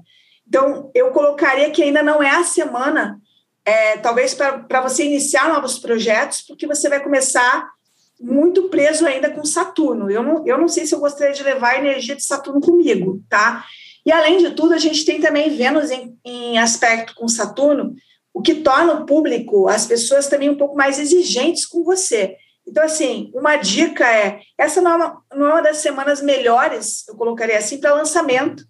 Então, 0.44 0.90
eu 0.92 1.12
colocaria 1.12 1.70
que 1.70 1.84
ainda 1.84 2.02
não 2.02 2.20
é 2.20 2.30
a 2.30 2.42
semana, 2.42 3.20
é, 3.64 3.96
talvez 3.98 4.34
para 4.34 4.80
você 4.80 5.04
iniciar 5.04 5.48
novos 5.48 5.78
projetos, 5.78 6.42
porque 6.42 6.66
você 6.66 6.88
vai 6.88 7.00
começar 7.00 7.73
muito 8.20 8.68
preso 8.68 9.06
ainda 9.06 9.30
com 9.30 9.44
Saturno. 9.44 10.10
Eu 10.10 10.22
não, 10.22 10.46
eu 10.46 10.58
não 10.58 10.68
sei 10.68 10.86
se 10.86 10.94
eu 10.94 11.00
gostaria 11.00 11.34
de 11.34 11.42
levar 11.42 11.70
a 11.70 11.78
energia 11.78 12.14
de 12.14 12.22
Saturno 12.22 12.60
comigo, 12.60 13.22
tá? 13.28 13.64
E 14.06 14.12
além 14.12 14.38
de 14.38 14.50
tudo, 14.50 14.74
a 14.74 14.78
gente 14.78 15.04
tem 15.04 15.20
também 15.20 15.56
Vênus 15.56 15.90
em, 15.90 16.18
em 16.24 16.58
aspecto 16.58 17.14
com 17.14 17.26
Saturno, 17.26 17.94
o 18.32 18.42
que 18.42 18.56
torna 18.56 18.94
o 18.94 19.06
público, 19.06 19.68
as 19.68 19.86
pessoas 19.86 20.26
também 20.26 20.50
um 20.50 20.56
pouco 20.56 20.76
mais 20.76 20.98
exigentes 20.98 21.64
com 21.64 21.82
você. 21.82 22.36
Então, 22.66 22.82
assim, 22.82 23.30
uma 23.34 23.56
dica 23.56 24.06
é: 24.06 24.40
essa 24.58 24.80
não 24.80 24.90
é 24.90 24.96
uma, 24.96 25.22
não 25.34 25.46
é 25.46 25.52
uma 25.52 25.62
das 25.62 25.78
semanas 25.78 26.20
melhores, 26.20 27.06
eu 27.08 27.14
colocaria 27.14 27.58
assim, 27.58 27.78
para 27.78 27.94
lançamento, 27.94 28.64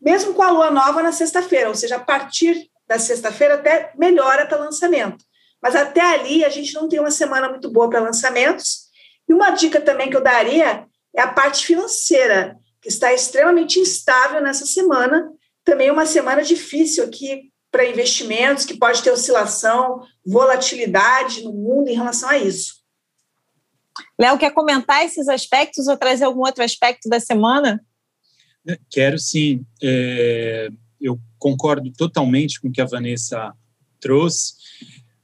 mesmo 0.00 0.34
com 0.34 0.42
a 0.42 0.50
lua 0.50 0.70
nova 0.70 1.02
na 1.02 1.12
sexta-feira, 1.12 1.68
ou 1.68 1.74
seja, 1.74 1.96
a 1.96 2.00
partir 2.00 2.70
da 2.86 2.98
sexta-feira 2.98 3.54
até 3.54 3.92
melhora 3.96 4.46
para 4.46 4.58
lançamento. 4.58 5.24
Mas 5.64 5.74
até 5.74 6.02
ali 6.02 6.44
a 6.44 6.50
gente 6.50 6.74
não 6.74 6.90
tem 6.90 7.00
uma 7.00 7.10
semana 7.10 7.48
muito 7.48 7.70
boa 7.70 7.88
para 7.88 7.98
lançamentos. 7.98 8.80
E 9.26 9.32
uma 9.32 9.48
dica 9.48 9.80
também 9.80 10.10
que 10.10 10.16
eu 10.16 10.22
daria 10.22 10.84
é 11.16 11.22
a 11.22 11.32
parte 11.32 11.64
financeira, 11.64 12.58
que 12.82 12.88
está 12.90 13.14
extremamente 13.14 13.80
instável 13.80 14.42
nessa 14.42 14.66
semana. 14.66 15.26
Também 15.64 15.90
uma 15.90 16.04
semana 16.04 16.42
difícil 16.42 17.02
aqui 17.02 17.50
para 17.70 17.88
investimentos, 17.88 18.66
que 18.66 18.76
pode 18.76 19.02
ter 19.02 19.10
oscilação, 19.10 20.02
volatilidade 20.24 21.42
no 21.42 21.54
mundo 21.54 21.88
em 21.88 21.94
relação 21.94 22.28
a 22.28 22.36
isso. 22.36 22.74
Léo, 24.20 24.36
quer 24.36 24.52
comentar 24.52 25.02
esses 25.02 25.28
aspectos 25.28 25.88
ou 25.88 25.96
trazer 25.96 26.24
algum 26.24 26.42
outro 26.42 26.62
aspecto 26.62 27.08
da 27.08 27.18
semana? 27.18 27.82
Quero 28.90 29.18
sim. 29.18 29.64
É, 29.82 30.68
eu 31.00 31.18
concordo 31.38 31.90
totalmente 31.90 32.60
com 32.60 32.68
o 32.68 32.72
que 32.72 32.82
a 32.82 32.86
Vanessa 32.86 33.50
trouxe. 33.98 34.63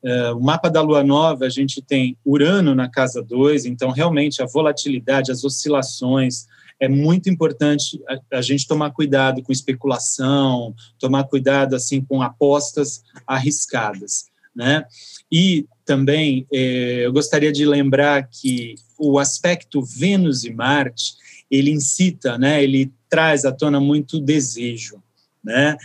É, 0.03 0.33
o 0.33 0.41
mapa 0.41 0.71
da 0.71 0.81
lua 0.81 1.05
nova, 1.05 1.45
a 1.45 1.49
gente 1.49 1.83
tem 1.83 2.17
Urano 2.25 2.75
na 2.75 2.89
casa 2.89 3.23
2, 3.23 3.67
então 3.67 3.91
realmente 3.91 4.43
a 4.43 4.47
volatilidade, 4.47 5.31
as 5.31 5.45
oscilações, 5.45 6.47
é 6.81 6.89
muito 6.89 7.29
importante 7.29 8.01
a, 8.09 8.39
a, 8.39 8.43
gente 8.43 8.67
tomar 8.67 8.91
cuidado 8.93 9.43
com 9.43 9.53
especulação, 9.53 10.75
tomar 10.99 11.25
cuidado 11.25 11.77
assim 11.77 12.01
com 12.01 12.23
apostas 12.23 13.03
arriscadas, 13.27 14.31
né? 14.57 14.85
E 15.31 15.67
também 15.85 16.47
é, 16.51 17.05
eu 17.05 17.13
gostaria 17.13 17.53
de 17.53 17.67
lembrar 17.67 18.27
que 18.29 18.77
o 18.99 19.19
aspecto 19.19 19.83
Vênus 19.83 20.45
e 20.45 20.53
Marte 20.53 21.15
ele 21.51 21.71
incita, 21.71 22.39
né? 22.39 22.65
Ele 22.65 22.91
traz 23.09 23.45
à 23.45 23.53
tona 23.53 23.79
muito 23.79 24.19
desejo, 24.19 25.03
né? 25.45 25.77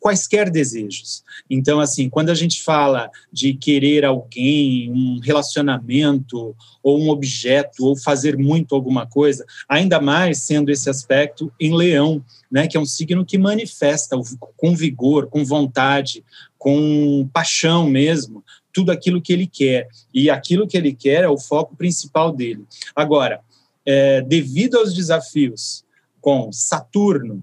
Quaisquer 0.00 0.50
desejos. 0.50 1.22
Então, 1.48 1.78
assim, 1.78 2.08
quando 2.08 2.30
a 2.30 2.34
gente 2.34 2.62
fala 2.62 3.10
de 3.30 3.52
querer 3.52 4.04
alguém, 4.04 4.90
um 4.90 5.20
relacionamento, 5.22 6.56
ou 6.82 6.98
um 6.98 7.10
objeto, 7.10 7.84
ou 7.84 7.94
fazer 7.94 8.36
muito 8.38 8.74
alguma 8.74 9.06
coisa, 9.06 9.44
ainda 9.68 10.00
mais 10.00 10.38
sendo 10.38 10.70
esse 10.70 10.88
aspecto 10.88 11.52
em 11.60 11.76
leão, 11.76 12.24
né, 12.50 12.66
que 12.66 12.76
é 12.76 12.80
um 12.80 12.86
signo 12.86 13.24
que 13.24 13.36
manifesta 13.36 14.16
com 14.56 14.74
vigor, 14.74 15.28
com 15.28 15.44
vontade, 15.44 16.24
com 16.58 17.28
paixão 17.32 17.88
mesmo, 17.88 18.42
tudo 18.72 18.90
aquilo 18.90 19.20
que 19.20 19.32
ele 19.32 19.46
quer. 19.46 19.86
E 20.12 20.30
aquilo 20.30 20.66
que 20.66 20.76
ele 20.76 20.94
quer 20.94 21.24
é 21.24 21.28
o 21.28 21.38
foco 21.38 21.76
principal 21.76 22.32
dele. 22.32 22.64
Agora, 22.96 23.40
é, 23.84 24.22
devido 24.22 24.78
aos 24.78 24.94
desafios 24.94 25.84
com 26.20 26.52
Saturno, 26.52 27.42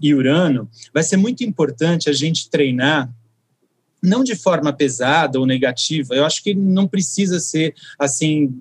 e 0.00 0.14
Urano, 0.14 0.68
vai 0.92 1.02
ser 1.02 1.16
muito 1.16 1.44
importante 1.44 2.08
a 2.08 2.12
gente 2.12 2.48
treinar 2.50 3.10
não 4.02 4.22
de 4.22 4.36
forma 4.36 4.72
pesada 4.72 5.38
ou 5.38 5.46
negativa. 5.46 6.14
Eu 6.14 6.24
acho 6.24 6.42
que 6.42 6.54
não 6.54 6.86
precisa 6.86 7.40
ser 7.40 7.74
assim 7.98 8.54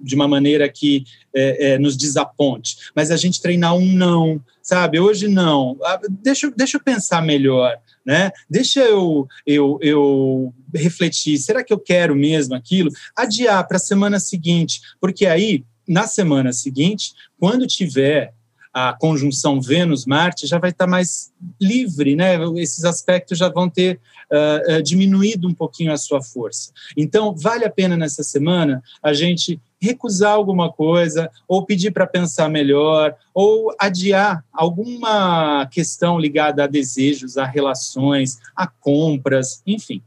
de 0.00 0.14
uma 0.14 0.28
maneira 0.28 0.68
que 0.68 1.04
é, 1.34 1.72
é, 1.72 1.78
nos 1.78 1.96
desaponte, 1.96 2.76
mas 2.94 3.10
a 3.10 3.16
gente 3.16 3.40
treinar 3.40 3.74
um 3.74 3.84
não, 3.84 4.40
sabe? 4.62 5.00
Hoje 5.00 5.28
não. 5.28 5.76
Ah, 5.82 6.00
deixa, 6.08 6.50
deixa 6.56 6.76
eu 6.76 6.82
pensar 6.82 7.22
melhor, 7.22 7.76
né? 8.04 8.30
Deixa 8.48 8.80
eu, 8.80 9.26
eu, 9.46 9.78
eu 9.82 10.54
refletir. 10.74 11.38
Será 11.38 11.64
que 11.64 11.72
eu 11.72 11.78
quero 11.78 12.14
mesmo 12.14 12.54
aquilo? 12.54 12.90
Adiar 13.16 13.66
para 13.66 13.76
a 13.76 13.80
semana 13.80 14.20
seguinte, 14.20 14.80
porque 15.00 15.26
aí 15.26 15.64
na 15.86 16.06
semana 16.06 16.52
seguinte, 16.52 17.14
quando 17.38 17.66
tiver 17.66 18.34
a 18.78 18.92
conjunção 18.92 19.60
Vênus-Marte 19.60 20.46
já 20.46 20.58
vai 20.58 20.70
estar 20.70 20.86
mais 20.86 21.32
livre, 21.60 22.14
né? 22.14 22.36
Esses 22.56 22.84
aspectos 22.84 23.38
já 23.38 23.48
vão 23.48 23.68
ter 23.68 24.00
uh, 24.30 24.76
uh, 24.76 24.82
diminuído 24.82 25.48
um 25.48 25.54
pouquinho 25.54 25.92
a 25.92 25.96
sua 25.96 26.22
força. 26.22 26.70
Então, 26.96 27.34
vale 27.34 27.64
a 27.64 27.70
pena 27.70 27.96
nessa 27.96 28.22
semana 28.22 28.82
a 29.02 29.12
gente 29.12 29.60
recusar 29.80 30.32
alguma 30.32 30.72
coisa, 30.72 31.30
ou 31.46 31.64
pedir 31.64 31.92
para 31.92 32.06
pensar 32.06 32.48
melhor, 32.48 33.14
ou 33.32 33.74
adiar 33.78 34.44
alguma 34.52 35.66
questão 35.66 36.18
ligada 36.18 36.64
a 36.64 36.66
desejos, 36.66 37.36
a 37.36 37.44
relações, 37.44 38.38
a 38.56 38.66
compras, 38.66 39.62
enfim. 39.66 40.02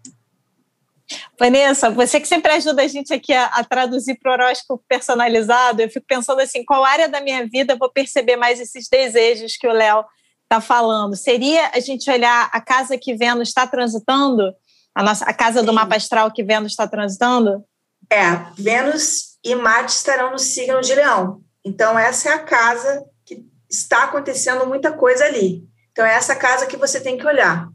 Vanessa, 1.40 1.90
você 1.90 2.20
que 2.20 2.28
sempre 2.28 2.52
ajuda 2.52 2.82
a 2.84 2.88
gente 2.88 3.14
aqui 3.14 3.34
a, 3.34 3.46
a 3.46 3.64
traduzir 3.64 4.18
para 4.20 4.32
o 4.32 4.34
horóscopo 4.34 4.84
personalizado, 4.88 5.82
eu 5.82 5.90
fico 5.90 6.06
pensando 6.08 6.42
assim, 6.42 6.64
qual 6.64 6.84
área 6.84 7.10
da 7.10 7.22
minha 7.22 7.48
vida 7.48 7.74
eu 7.74 7.78
vou 7.78 7.92
perceber 7.92 8.36
mais 8.36 8.60
esses 8.60 8.88
desejos 8.90 9.58
que 9.58 9.68
o 9.68 9.74
Léo 9.74 10.04
está 10.44 10.62
falando? 10.62 11.16
Seria 11.16 11.72
a 11.74 11.80
gente 11.80 12.10
olhar 12.10 12.50
a 12.52 12.62
casa 12.62 12.98
que 12.98 13.16
Vênus 13.16 13.50
está 13.50 13.66
transitando, 13.66 14.54
a, 14.94 15.04
nossa, 15.04 15.26
a 15.26 15.34
casa 15.34 15.64
do 15.64 15.74
mapa 15.74 15.96
astral 15.96 16.32
que 16.32 16.44
Vênus 16.44 16.74
está 16.74 16.88
transitando? 16.88 17.64
É, 18.10 18.36
Vênus 18.58 19.38
e 19.44 19.56
Marte 19.56 19.94
estarão 19.94 20.32
no 20.32 20.40
signo 20.40 20.82
de 20.82 20.94
Leão. 20.94 21.42
Então, 21.64 21.98
essa 21.98 22.30
é 22.30 22.34
a 22.34 22.40
casa 22.40 23.06
que 23.26 23.46
está 23.70 24.04
acontecendo 24.04 24.68
muita 24.68 24.92
coisa 24.92 25.26
ali. 25.26 25.64
Então, 25.92 26.06
é 26.06 26.14
essa 26.14 26.36
casa 26.36 26.66
que 26.66 26.78
você 26.78 27.00
tem 27.00 27.18
que 27.18 27.26
olhar. 27.26 27.68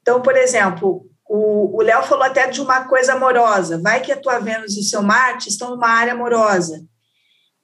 Então, 0.00 0.22
por 0.22 0.36
exemplo, 0.36 1.07
o 1.28 1.82
Léo 1.82 2.02
falou 2.04 2.24
até 2.24 2.46
de 2.48 2.60
uma 2.60 2.84
coisa 2.88 3.12
amorosa. 3.12 3.80
Vai 3.80 4.00
que 4.00 4.10
a 4.10 4.16
tua 4.16 4.38
Vênus 4.38 4.76
e 4.76 4.80
o 4.80 4.84
seu 4.84 5.02
Marte 5.02 5.48
estão 5.48 5.70
numa 5.70 5.88
área 5.88 6.14
amorosa. 6.14 6.84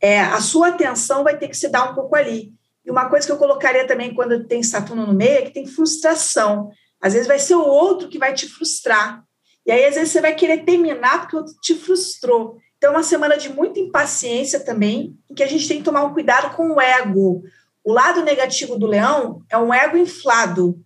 É, 0.00 0.20
a 0.20 0.40
sua 0.40 0.68
atenção 0.68 1.24
vai 1.24 1.38
ter 1.38 1.48
que 1.48 1.56
se 1.56 1.68
dar 1.68 1.90
um 1.90 1.94
pouco 1.94 2.14
ali. 2.14 2.52
E 2.84 2.90
uma 2.90 3.08
coisa 3.08 3.26
que 3.26 3.32
eu 3.32 3.38
colocaria 3.38 3.86
também 3.86 4.14
quando 4.14 4.46
tem 4.46 4.62
Saturno 4.62 5.06
no 5.06 5.14
meio 5.14 5.38
é 5.38 5.42
que 5.42 5.54
tem 5.54 5.66
frustração. 5.66 6.70
Às 7.00 7.14
vezes 7.14 7.26
vai 7.26 7.38
ser 7.38 7.54
o 7.54 7.66
outro 7.66 8.08
que 8.08 8.18
vai 8.18 8.34
te 8.34 8.46
frustrar. 8.46 9.24
E 9.66 9.72
aí, 9.72 9.86
às 9.86 9.94
vezes, 9.94 10.10
você 10.10 10.20
vai 10.20 10.34
querer 10.34 10.64
terminar 10.64 11.20
porque 11.20 11.36
o 11.36 11.38
outro 11.38 11.54
te 11.62 11.74
frustrou. 11.74 12.58
Então, 12.76 12.92
é 12.92 12.96
uma 12.96 13.02
semana 13.02 13.38
de 13.38 13.48
muita 13.48 13.80
impaciência 13.80 14.60
também, 14.60 15.16
em 15.30 15.34
que 15.34 15.42
a 15.42 15.46
gente 15.46 15.66
tem 15.66 15.78
que 15.78 15.84
tomar 15.84 16.04
um 16.04 16.12
cuidado 16.12 16.54
com 16.54 16.72
o 16.72 16.80
ego. 16.80 17.42
O 17.82 17.92
lado 17.92 18.22
negativo 18.22 18.78
do 18.78 18.86
leão 18.86 19.42
é 19.50 19.56
um 19.56 19.72
ego 19.72 19.96
inflado. 19.96 20.78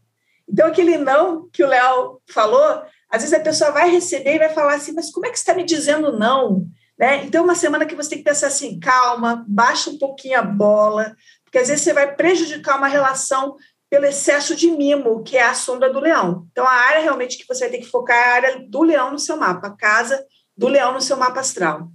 Então, 0.48 0.66
aquele 0.66 0.96
não 0.96 1.48
que 1.50 1.62
o 1.62 1.68
Léo 1.68 2.20
falou, 2.30 2.82
às 3.10 3.22
vezes 3.22 3.34
a 3.34 3.40
pessoa 3.40 3.70
vai 3.70 3.90
receber 3.90 4.36
e 4.36 4.38
vai 4.38 4.48
falar 4.48 4.74
assim, 4.74 4.92
mas 4.92 5.10
como 5.10 5.26
é 5.26 5.30
que 5.30 5.36
você 5.36 5.42
está 5.42 5.54
me 5.54 5.64
dizendo 5.64 6.18
não? 6.18 6.66
Né? 6.98 7.24
Então, 7.24 7.44
uma 7.44 7.54
semana 7.54 7.86
que 7.86 7.94
você 7.94 8.10
tem 8.10 8.18
que 8.18 8.24
pensar 8.24 8.48
assim, 8.48 8.78
calma, 8.80 9.44
baixa 9.46 9.90
um 9.90 9.98
pouquinho 9.98 10.38
a 10.38 10.42
bola, 10.42 11.14
porque 11.44 11.58
às 11.58 11.68
vezes 11.68 11.84
você 11.84 11.92
vai 11.92 12.14
prejudicar 12.14 12.78
uma 12.78 12.88
relação 12.88 13.56
pelo 13.90 14.04
excesso 14.04 14.54
de 14.54 14.70
mimo, 14.70 15.22
que 15.22 15.36
é 15.36 15.44
a 15.44 15.54
sombra 15.54 15.90
do 15.90 16.00
leão. 16.00 16.46
Então, 16.50 16.66
a 16.66 16.72
área 16.72 17.02
realmente 17.02 17.38
que 17.38 17.46
você 17.46 17.60
vai 17.60 17.70
ter 17.70 17.78
que 17.78 17.90
focar 17.90 18.16
é 18.16 18.24
a 18.24 18.34
área 18.34 18.66
do 18.68 18.82
leão 18.82 19.10
no 19.10 19.18
seu 19.18 19.36
mapa, 19.36 19.68
a 19.68 19.76
casa 19.76 20.22
do 20.56 20.68
leão 20.68 20.92
no 20.92 21.00
seu 21.00 21.16
mapa 21.16 21.40
astral. 21.40 21.88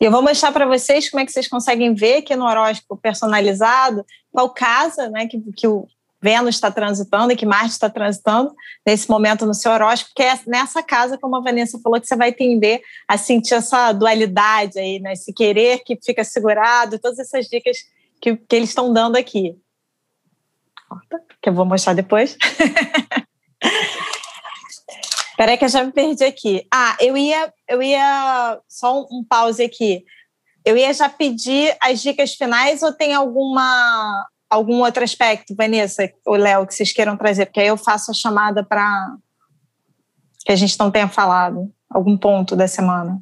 Eu 0.00 0.10
vou 0.10 0.22
mostrar 0.22 0.52
para 0.52 0.66
vocês 0.66 1.08
como 1.08 1.20
é 1.20 1.26
que 1.26 1.32
vocês 1.32 1.48
conseguem 1.48 1.94
ver 1.94 2.18
aqui 2.18 2.34
no 2.34 2.46
horóscopo 2.46 2.96
personalizado 2.96 4.04
qual 4.32 4.50
casa 4.50 5.08
né, 5.10 5.26
que, 5.26 5.40
que 5.52 5.66
o, 5.66 5.86
Vênus 6.20 6.56
está 6.56 6.70
transitando 6.70 7.32
e 7.32 7.36
que 7.36 7.46
Marte 7.46 7.70
está 7.70 7.88
transitando 7.88 8.52
nesse 8.84 9.08
momento 9.08 9.46
no 9.46 9.54
seu 9.54 9.70
horóscopo, 9.70 10.14
que 10.16 10.22
é 10.22 10.38
nessa 10.46 10.82
casa, 10.82 11.16
como 11.16 11.36
a 11.36 11.40
Vanessa 11.40 11.78
falou, 11.78 12.00
que 12.00 12.06
você 12.06 12.16
vai 12.16 12.32
tender 12.32 12.82
a 13.06 13.16
sentir 13.16 13.54
essa 13.54 13.92
dualidade 13.92 14.78
aí, 14.78 14.98
né? 14.98 15.12
Esse 15.12 15.32
querer 15.32 15.78
que 15.84 15.96
fica 16.04 16.24
segurado, 16.24 16.98
todas 16.98 17.18
essas 17.18 17.46
dicas 17.46 17.76
que, 18.20 18.36
que 18.36 18.56
eles 18.56 18.70
estão 18.70 18.92
dando 18.92 19.16
aqui. 19.16 19.56
Que 21.40 21.50
eu 21.50 21.54
vou 21.54 21.64
mostrar 21.64 21.94
depois. 21.94 22.36
Peraí 25.36 25.56
que 25.56 25.64
eu 25.64 25.68
já 25.68 25.84
me 25.84 25.92
perdi 25.92 26.24
aqui. 26.24 26.66
Ah, 26.68 26.96
eu 26.98 27.16
ia, 27.16 27.54
eu 27.68 27.80
ia 27.80 28.60
só 28.68 29.02
um, 29.02 29.22
pause 29.22 29.62
aqui. 29.62 30.04
Eu 30.64 30.76
ia 30.76 30.92
já 30.92 31.08
pedir 31.08 31.76
as 31.80 32.02
dicas 32.02 32.34
finais 32.34 32.82
ou 32.82 32.92
tem 32.92 33.14
alguma 33.14 34.26
algum 34.50 34.80
outro 34.80 35.04
aspecto, 35.04 35.54
Vanessa, 35.54 36.10
ou 36.24 36.36
Léo, 36.36 36.66
que 36.66 36.74
vocês 36.74 36.92
queiram 36.92 37.16
trazer? 37.16 37.46
Porque 37.46 37.60
aí 37.60 37.68
eu 37.68 37.76
faço 37.76 38.10
a 38.10 38.14
chamada 38.14 38.64
para 38.64 39.14
que 40.44 40.52
a 40.52 40.56
gente 40.56 40.78
não 40.78 40.90
tenha 40.90 41.08
falado, 41.08 41.70
algum 41.90 42.16
ponto 42.16 42.56
da 42.56 42.66
semana. 42.66 43.18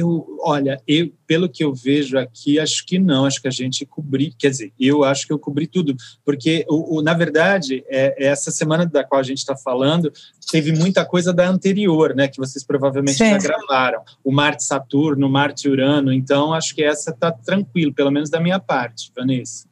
Eu, 0.00 0.38
olha, 0.42 0.80
eu, 0.86 1.10
pelo 1.26 1.48
que 1.48 1.64
eu 1.64 1.74
vejo 1.74 2.16
aqui, 2.16 2.60
acho 2.60 2.86
que 2.86 3.00
não, 3.00 3.24
acho 3.24 3.42
que 3.42 3.48
a 3.48 3.50
gente 3.50 3.84
cobri, 3.84 4.32
quer 4.38 4.50
dizer, 4.50 4.72
eu 4.78 5.02
acho 5.02 5.26
que 5.26 5.32
eu 5.32 5.40
cobri 5.40 5.66
tudo, 5.66 5.96
porque, 6.24 6.64
o, 6.68 6.98
o 6.98 7.02
na 7.02 7.14
verdade, 7.14 7.84
é, 7.88 8.14
é 8.16 8.28
essa 8.28 8.52
semana 8.52 8.86
da 8.86 9.02
qual 9.02 9.18
a 9.20 9.24
gente 9.24 9.38
está 9.38 9.56
falando, 9.56 10.12
teve 10.52 10.70
muita 10.70 11.04
coisa 11.04 11.32
da 11.32 11.48
anterior, 11.48 12.14
né, 12.14 12.28
que 12.28 12.38
vocês 12.38 12.64
provavelmente 12.64 13.18
Sim. 13.18 13.30
já 13.30 13.38
gravaram, 13.38 14.04
o 14.22 14.30
Marte 14.30 14.62
Saturno, 14.62 15.28
Marte 15.28 15.68
Urano, 15.68 16.12
então 16.12 16.54
acho 16.54 16.76
que 16.76 16.84
essa 16.84 17.10
está 17.10 17.32
tranquilo, 17.32 17.92
pelo 17.92 18.12
menos 18.12 18.30
da 18.30 18.38
minha 18.38 18.60
parte, 18.60 19.10
Vanessa. 19.16 19.66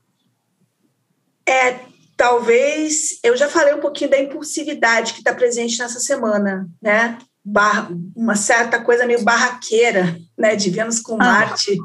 É, 1.49 1.78
talvez, 2.16 3.21
eu 3.23 3.37
já 3.37 3.49
falei 3.49 3.75
um 3.75 3.80
pouquinho 3.80 4.11
da 4.11 4.18
impulsividade 4.18 5.12
que 5.12 5.21
está 5.21 5.33
presente 5.33 5.78
nessa 5.78 6.00
semana, 6.00 6.68
né, 6.83 7.16
bar, 7.47 7.88
uma 8.17 8.35
certa 8.35 8.83
coisa 8.83 9.07
meio 9.07 9.23
barraqueira, 9.23 10.19
né, 10.37 10.57
de 10.57 10.69
Vênus 10.69 10.99
com 10.99 11.15
ah. 11.15 11.25
Marte, 11.25 11.79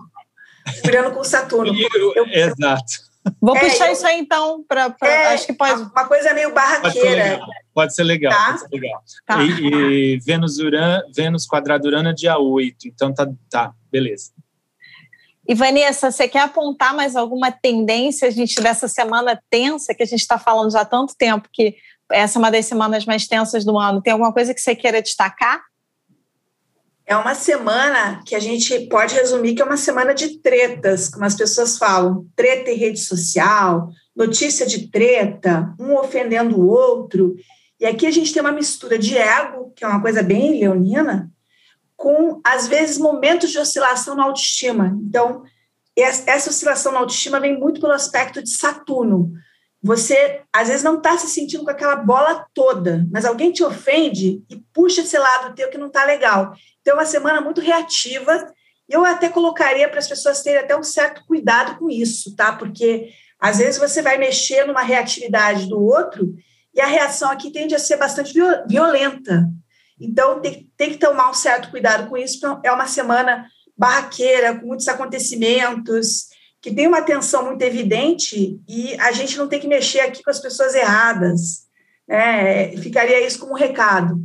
Urano 0.86 1.12
com 1.12 1.24
Saturno. 1.24 1.72
Eu, 1.94 2.26
Exato. 2.28 3.12
Vou 3.40 3.56
é, 3.56 3.60
puxar 3.60 3.88
eu, 3.88 3.94
isso 3.94 4.08
aí 4.08 4.20
então, 4.20 4.64
para 4.68 4.96
é, 5.04 5.34
acho 5.34 5.46
que 5.46 5.54
pode. 5.54 5.84
Uma 5.84 6.08
coisa 6.08 6.34
meio 6.34 6.52
barraqueira. 6.52 6.92
Pode 6.92 6.96
ser 6.96 7.14
legal. 7.14 7.48
Pode 7.74 7.96
ser 7.96 8.04
legal. 8.04 8.32
Tá? 8.34 8.58
Ser 8.58 8.68
legal. 8.72 9.04
Tá. 9.28 9.44
E, 9.44 10.16
e, 10.16 10.20
Vênus, 10.26 10.58
Uran, 10.58 11.02
Vênus 11.16 11.46
quadrado 11.46 11.88
Urano 11.88 12.10
é 12.10 12.14
dia 12.14 12.40
8, 12.40 12.88
então 12.88 13.14
tá, 13.14 13.28
tá, 13.48 13.74
beleza. 13.92 14.32
E 15.48 15.54
Vanessa, 15.54 16.10
você 16.10 16.28
quer 16.28 16.42
apontar 16.42 16.96
mais 16.96 17.16
alguma 17.16 17.52
tendência 17.52 18.28
a 18.28 18.32
gente 18.32 18.60
dessa 18.60 18.88
semana 18.88 19.40
tensa 19.50 19.94
que 19.94 20.02
a 20.02 20.06
gente 20.06 20.22
está 20.22 20.40
falando 20.40 20.72
já 20.72 20.82
há 20.82 20.86
tanto 20.86 21.16
tempo 21.16 21.48
que 21.52 21.76
essa 22.12 22.38
é 22.38 22.40
uma 22.40 22.52
das 22.52 22.66
semanas 22.66 23.06
mais 23.06 23.28
tensas 23.28 23.66
do 23.66 23.78
ano? 23.78 24.02
Tem 24.02 24.14
alguma 24.14 24.34
coisa 24.34 24.54
que 24.54 24.62
você 24.62 24.76
queira 24.76 25.02
destacar? 25.02 25.62
É 27.06 27.16
uma 27.16 27.36
semana 27.36 28.22
que 28.26 28.36
a 28.36 28.40
gente 28.40 28.88
pode 28.88 29.16
resumir 29.16 29.54
que 29.54 29.62
é 29.62 29.66
uma 29.66 29.78
semana 29.78 30.14
de 30.14 30.40
tretas, 30.40 31.10
como 31.10 31.26
as 31.26 31.36
pessoas 31.36 31.78
falam, 31.78 32.26
treta 32.36 32.72
em 32.72 32.78
rede 32.78 33.00
social, 33.00 33.90
notícia 34.16 34.66
de 34.66 34.88
treta, 34.88 35.74
um 35.80 35.96
ofendendo 35.96 36.58
o 36.58 36.68
outro. 36.70 37.36
E 37.80 37.86
aqui 37.86 38.06
a 38.06 38.12
gente 38.12 38.32
tem 38.32 38.42
uma 38.42 38.52
mistura 38.52 38.98
de 38.98 39.18
ego, 39.18 39.74
que 39.76 39.84
é 39.84 39.88
uma 39.88 40.02
coisa 40.02 40.24
bem 40.24 40.60
leonina, 40.60 41.30
com, 41.98 42.40
às 42.44 42.68
vezes, 42.68 42.98
momentos 42.98 43.52
de 43.52 43.60
oscilação 43.60 44.16
na 44.16 44.24
autoestima. 44.24 44.98
Então, 45.04 45.44
essa 45.96 46.50
oscilação 46.50 46.92
na 46.92 47.00
autoestima 47.00 47.40
vem 47.40 47.60
muito 47.60 47.82
pelo 47.82 47.94
aspecto 47.94 48.42
de 48.42 48.50
Saturno. 48.50 49.32
Você, 49.84 50.42
às 50.54 50.68
vezes, 50.68 50.84
não 50.84 50.98
está 50.98 51.18
se 51.18 51.28
sentindo 51.28 51.64
com 51.64 51.72
aquela 51.72 51.96
bola 51.96 52.46
toda, 52.54 53.08
mas 53.12 53.26
alguém 53.26 53.52
te 53.52 53.64
ofende 53.64 54.44
e 54.50 54.58
puxa 54.72 55.02
esse 55.02 55.18
lado 55.18 55.56
teu 55.56 55.70
que 55.70 55.78
não 55.78 55.88
está 55.88 56.06
legal. 56.06 56.54
Então, 56.82 56.94
é 56.94 56.98
uma 57.00 57.06
semana 57.06 57.42
muito 57.42 57.62
reativa. 57.62 58.46
Eu 58.88 59.04
até 59.04 59.28
colocaria 59.28 59.90
para 59.90 59.98
as 60.00 60.08
pessoas 60.08 60.44
terem 60.44 60.60
até 60.60 60.78
um 60.78 60.84
certo 60.84 61.26
cuidado 61.26 61.80
com 61.80 61.90
isso, 61.90 62.36
tá? 62.36 62.52
Porque 62.52 63.10
às 63.40 63.58
vezes 63.58 63.80
você 63.80 64.04
vai 64.04 64.20
mexer 64.20 64.66
numa 64.66 64.84
reatividade 64.84 65.68
do 65.68 65.82
outro 65.84 66.32
e 66.76 66.80
a 66.80 66.86
reação 66.86 67.32
aqui 67.32 67.52
tende 67.52 67.74
a 67.74 67.80
ser 67.80 67.98
bastante 67.98 68.34
violenta. 68.68 69.50
Então, 70.00 70.40
tem, 70.40 70.70
tem 70.78 70.92
que 70.92 70.98
tomar 70.98 71.30
um 71.30 71.34
certo 71.34 71.72
cuidado 71.72 72.08
com 72.08 72.16
isso. 72.16 72.40
É 72.64 72.72
uma 72.72 72.86
semana 72.86 73.48
barraqueira, 73.76 74.60
com 74.60 74.68
muitos 74.68 74.88
acontecimentos, 74.88 76.28
que 76.62 76.72
tem 76.72 76.88
uma 76.88 77.02
tensão 77.02 77.46
muito 77.46 77.62
evidente 77.64 78.60
e 78.68 78.96
a 79.00 79.12
gente 79.12 79.38
não 79.38 79.48
tem 79.48 79.60
que 79.60 79.68
mexer 79.68 80.02
aqui 80.02 80.22
com 80.22 80.30
as 80.30 80.40
pessoas 80.40 80.76
erradas. 80.76 81.68
É, 82.08 82.76
ficaria 82.78 83.26
isso 83.26 83.40
como 83.40 83.54
um 83.54 83.58
recado. 83.58 84.22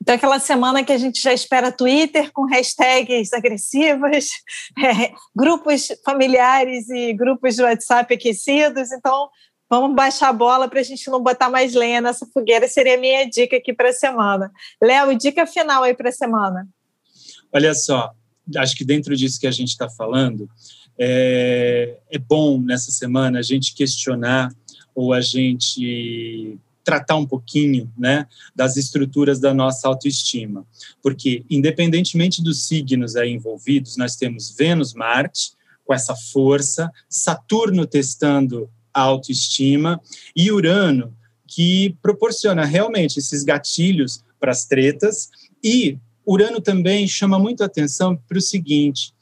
Então, 0.00 0.14
aquela 0.14 0.38
semana 0.38 0.84
que 0.84 0.92
a 0.92 0.98
gente 0.98 1.20
já 1.20 1.32
espera 1.32 1.72
Twitter 1.72 2.30
com 2.32 2.46
hashtags 2.46 3.32
agressivas, 3.32 4.28
é, 4.78 5.12
grupos 5.34 5.88
familiares 6.04 6.88
e 6.88 7.12
grupos 7.14 7.56
de 7.56 7.62
WhatsApp 7.62 8.14
aquecidos. 8.14 8.92
Então, 8.92 9.28
vamos 9.68 9.94
baixar 9.94 10.28
a 10.28 10.32
bola 10.32 10.68
para 10.68 10.80
a 10.80 10.84
gente 10.84 11.08
não 11.10 11.22
botar 11.22 11.48
mais 11.48 11.74
lenha 11.74 12.00
nessa 12.00 12.26
fogueira. 12.26 12.68
Seria 12.68 12.94
a 12.94 13.00
minha 13.00 13.24
dica 13.28 13.56
aqui 13.56 13.72
para 13.72 13.88
a 13.88 13.94
semana. 13.94 14.50
Léo, 14.80 15.16
dica 15.16 15.46
final 15.46 15.82
aí 15.82 15.94
para 15.94 16.10
a 16.10 16.12
semana. 16.12 16.68
Olha 17.52 17.74
só, 17.74 18.10
acho 18.56 18.76
que 18.76 18.84
dentro 18.84 19.16
disso 19.16 19.40
que 19.40 19.46
a 19.46 19.50
gente 19.50 19.70
está 19.70 19.88
falando, 19.88 20.48
é, 21.02 21.96
é 22.10 22.18
bom 22.18 22.60
nessa 22.60 22.90
semana 22.90 23.38
a 23.38 23.42
gente 23.42 23.74
questionar 23.74 24.54
ou 24.94 25.14
a 25.14 25.22
gente 25.22 26.58
tratar 26.84 27.16
um 27.16 27.26
pouquinho 27.26 27.90
né, 27.96 28.26
das 28.54 28.76
estruturas 28.76 29.40
da 29.40 29.54
nossa 29.54 29.88
autoestima. 29.88 30.66
Porque, 31.02 31.44
independentemente 31.48 32.42
dos 32.42 32.66
signos 32.66 33.16
aí 33.16 33.30
envolvidos, 33.30 33.96
nós 33.96 34.16
temos 34.16 34.54
Vênus-Marte, 34.54 35.52
com 35.84 35.94
essa 35.94 36.14
força, 36.14 36.90
Saturno 37.08 37.86
testando 37.86 38.68
a 38.92 39.00
autoestima 39.00 40.00
e 40.36 40.52
Urano, 40.52 41.16
que 41.46 41.96
proporciona 42.02 42.64
realmente 42.64 43.18
esses 43.18 43.42
gatilhos 43.42 44.22
para 44.38 44.52
as 44.52 44.66
tretas. 44.66 45.30
E 45.64 45.98
Urano 46.26 46.60
também 46.60 47.08
chama 47.08 47.38
muito 47.38 47.64
atenção 47.64 48.16
para 48.16 48.38
o 48.38 48.42
seguinte: 48.42 49.12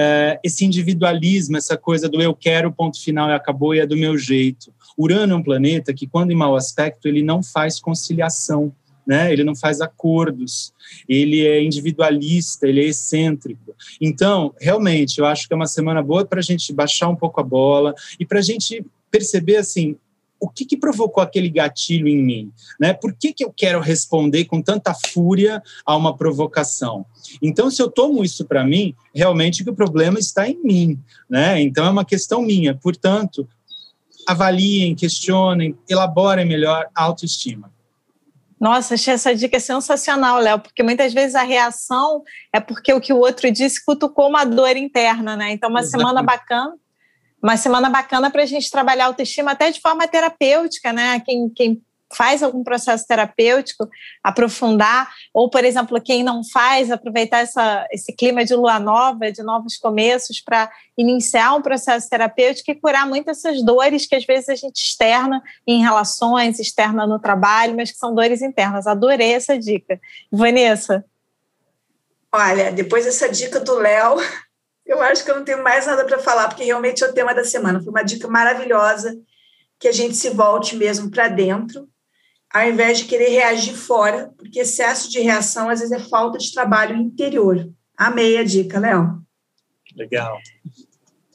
é, 0.00 0.38
esse 0.44 0.64
individualismo, 0.64 1.56
essa 1.56 1.76
coisa 1.76 2.08
do 2.08 2.22
eu 2.22 2.32
quero, 2.32 2.72
ponto 2.72 3.02
final 3.02 3.28
e 3.28 3.32
acabou 3.32 3.74
e 3.74 3.80
é 3.80 3.86
do 3.86 3.96
meu 3.96 4.16
jeito. 4.16 4.72
Urano 4.96 5.32
é 5.34 5.36
um 5.36 5.42
planeta 5.42 5.92
que, 5.92 6.06
quando 6.06 6.30
em 6.30 6.36
mau 6.36 6.54
aspecto, 6.54 7.08
ele 7.08 7.20
não 7.20 7.42
faz 7.42 7.80
conciliação, 7.80 8.72
né? 9.04 9.32
ele 9.32 9.42
não 9.42 9.56
faz 9.56 9.80
acordos, 9.80 10.72
ele 11.08 11.44
é 11.44 11.60
individualista, 11.60 12.68
ele 12.68 12.80
é 12.80 12.84
excêntrico. 12.84 13.74
Então, 14.00 14.54
realmente, 14.60 15.18
eu 15.18 15.26
acho 15.26 15.48
que 15.48 15.52
é 15.52 15.56
uma 15.56 15.66
semana 15.66 16.00
boa 16.00 16.24
para 16.24 16.38
a 16.38 16.42
gente 16.42 16.72
baixar 16.72 17.08
um 17.08 17.16
pouco 17.16 17.40
a 17.40 17.44
bola 17.44 17.92
e 18.20 18.24
para 18.24 18.38
a 18.38 18.42
gente 18.42 18.86
perceber 19.10 19.56
assim 19.56 19.96
o 20.40 20.48
que, 20.48 20.64
que, 20.64 20.76
provocou 20.76 21.22
aquele 21.22 21.48
gatilho 21.48 22.06
em 22.08 22.22
mim? 22.22 22.52
Né? 22.78 22.92
Por 22.92 23.12
que, 23.12 23.32
que 23.32 23.44
eu 23.44 23.52
quero 23.54 23.80
responder 23.80 24.44
com 24.44 24.62
tanta 24.62 24.94
fúria 24.94 25.62
a 25.84 25.96
uma 25.96 26.16
provocação? 26.16 27.04
Então, 27.42 27.70
se 27.70 27.82
eu 27.82 27.90
tomo 27.90 28.24
isso 28.24 28.44
para 28.44 28.64
mim, 28.64 28.94
realmente 29.14 29.64
que 29.64 29.70
o 29.70 29.74
problema 29.74 30.18
está 30.18 30.48
em 30.48 30.58
mim. 30.62 31.00
Né? 31.28 31.60
Então, 31.60 31.84
é 31.84 31.90
uma 31.90 32.04
questão 32.04 32.42
minha. 32.42 32.74
Portanto, 32.74 33.48
avaliem, 34.26 34.94
questionem, 34.94 35.76
elaborem 35.88 36.46
melhor 36.46 36.86
a 36.94 37.04
autoestima. 37.04 37.72
Nossa, 38.60 38.94
achei 38.94 39.14
essa 39.14 39.34
dica 39.34 39.60
sensacional, 39.60 40.38
Léo, 40.38 40.58
porque 40.58 40.82
muitas 40.82 41.14
vezes 41.14 41.36
a 41.36 41.44
reação 41.44 42.24
é 42.52 42.58
porque 42.58 42.92
o 42.92 43.00
que 43.00 43.12
o 43.12 43.18
outro 43.18 43.50
disse 43.52 43.84
cutucou 43.84 44.28
uma 44.28 44.44
dor 44.44 44.76
interna, 44.76 45.36
né? 45.36 45.52
Então, 45.52 45.70
uma 45.70 45.80
Exatamente. 45.80 46.08
semana 46.08 46.22
bacana, 46.26 46.74
uma 47.42 47.56
semana 47.56 47.88
bacana 47.88 48.30
para 48.30 48.42
a 48.42 48.46
gente 48.46 48.70
trabalhar 48.70 49.06
autoestima 49.06 49.52
até 49.52 49.70
de 49.70 49.80
forma 49.80 50.06
terapêutica, 50.08 50.92
né? 50.92 51.20
Quem, 51.20 51.48
quem 51.50 51.82
faz 52.14 52.42
algum 52.42 52.64
processo 52.64 53.06
terapêutico, 53.06 53.88
aprofundar, 54.22 55.10
ou, 55.32 55.50
por 55.50 55.64
exemplo, 55.64 56.00
quem 56.00 56.22
não 56.22 56.42
faz, 56.42 56.90
aproveitar 56.90 57.40
essa, 57.40 57.86
esse 57.92 58.12
clima 58.12 58.44
de 58.44 58.54
lua 58.54 58.78
nova, 58.78 59.30
de 59.30 59.42
novos 59.42 59.76
começos, 59.76 60.40
para 60.40 60.70
iniciar 60.96 61.54
um 61.54 61.62
processo 61.62 62.08
terapêutico 62.08 62.70
e 62.70 62.74
curar 62.74 63.06
muitas 63.06 63.38
essas 63.38 63.62
dores 63.62 64.06
que 64.06 64.16
às 64.16 64.24
vezes 64.24 64.48
a 64.48 64.54
gente 64.54 64.76
externa 64.76 65.42
em 65.66 65.82
relações, 65.82 66.58
externa 66.58 67.06
no 67.06 67.18
trabalho, 67.18 67.76
mas 67.76 67.90
que 67.92 67.98
são 67.98 68.14
dores 68.14 68.42
internas. 68.42 68.86
Adorei 68.86 69.34
essa 69.34 69.58
dica. 69.58 70.00
Vanessa? 70.32 71.04
Olha, 72.32 72.72
depois 72.72 73.04
dessa 73.04 73.28
dica 73.28 73.60
do 73.60 73.74
Léo, 73.74 74.16
eu 74.88 75.00
acho 75.02 75.24
que 75.24 75.30
eu 75.30 75.36
não 75.36 75.44
tenho 75.44 75.62
mais 75.62 75.86
nada 75.86 76.04
para 76.04 76.18
falar, 76.18 76.48
porque 76.48 76.64
realmente 76.64 77.04
é 77.04 77.06
o 77.06 77.12
tema 77.12 77.34
da 77.34 77.44
semana. 77.44 77.80
Foi 77.80 77.90
uma 77.90 78.02
dica 78.02 78.26
maravilhosa 78.26 79.16
que 79.78 79.86
a 79.86 79.92
gente 79.92 80.16
se 80.16 80.30
volte 80.30 80.74
mesmo 80.74 81.10
para 81.10 81.28
dentro 81.28 81.88
ao 82.52 82.66
invés 82.66 82.98
de 82.98 83.04
querer 83.04 83.28
reagir 83.28 83.74
fora, 83.74 84.32
porque 84.36 84.60
excesso 84.60 85.10
de 85.10 85.20
reação 85.20 85.68
às 85.68 85.80
vezes 85.80 85.92
é 85.92 85.98
falta 85.98 86.38
de 86.38 86.52
trabalho 86.52 86.96
interior. 86.96 87.68
Amei 87.96 88.38
a 88.38 88.44
dica, 88.44 88.78
Léo. 88.78 89.20
Legal. 89.94 90.38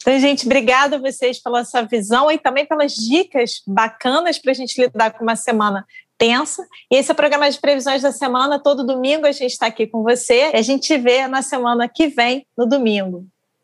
Então, 0.01 0.19
gente, 0.19 0.45
obrigada 0.45 0.95
a 0.95 0.99
vocês 0.99 1.41
pela 1.41 1.63
sua 1.63 1.83
visão 1.83 2.31
e 2.31 2.37
também 2.37 2.65
pelas 2.65 2.93
dicas 2.93 3.61
bacanas 3.65 4.37
para 4.37 4.51
a 4.51 4.55
gente 4.55 4.81
lidar 4.81 5.11
com 5.11 5.23
uma 5.23 5.35
semana 5.35 5.85
tensa. 6.17 6.65
E 6.91 6.95
esse 6.97 7.09
é 7.09 7.13
o 7.13 7.15
programa 7.15 7.49
de 7.49 7.59
previsões 7.59 8.01
da 8.01 8.11
semana. 8.11 8.59
Todo 8.61 8.85
domingo 8.85 9.25
a 9.25 9.31
gente 9.31 9.51
está 9.51 9.67
aqui 9.67 9.87
com 9.87 10.03
você. 10.03 10.51
E 10.51 10.57
a 10.57 10.61
gente 10.61 10.97
vê 10.97 11.27
na 11.27 11.41
semana 11.41 11.87
que 11.87 12.07
vem, 12.07 12.45
no 12.57 12.65
domingo. 12.65 13.25